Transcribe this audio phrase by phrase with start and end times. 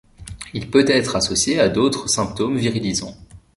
[0.55, 3.13] Il peut être associé à d'autres symptômes virilisants.